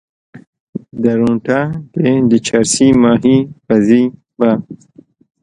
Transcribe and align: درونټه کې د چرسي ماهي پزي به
درونټه 1.03 1.59
کې 1.93 2.09
د 2.31 2.33
چرسي 2.47 2.87
ماهي 3.01 3.37
پزي 3.67 4.03
به 4.39 4.51